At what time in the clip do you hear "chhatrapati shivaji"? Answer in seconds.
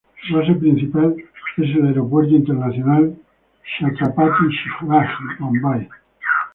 3.77-5.37